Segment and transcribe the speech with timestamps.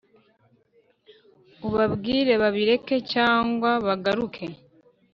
[1.67, 4.45] Ubabwire babireke cg bagaruke